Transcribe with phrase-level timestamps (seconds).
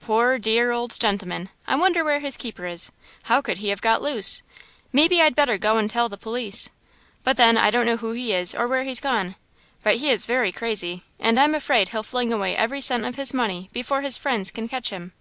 [0.00, 1.48] "Poor dear, old gentleman!
[1.66, 2.92] I wonder where his keeper is?
[3.22, 4.42] How could he have got loose?
[4.92, 6.68] Maybe I'd better go and tell the police!
[7.24, 9.34] But then I don't know who he is, or where he's gone!
[9.82, 13.32] But he is very crazy, and I'm afraid he'll fling away every cent of his
[13.32, 15.14] money before his friends can catch him.